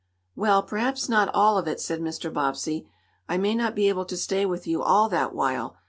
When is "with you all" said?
4.47-5.07